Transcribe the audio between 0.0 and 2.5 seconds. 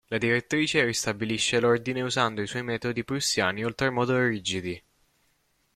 La direttrice ristabilisce l'ordine usando i